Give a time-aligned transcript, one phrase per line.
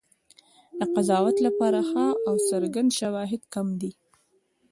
[0.79, 3.91] د قضاوت لپاره ښه او څرګند شواهد کم دي.